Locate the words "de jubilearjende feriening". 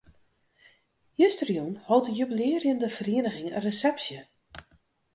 2.07-3.47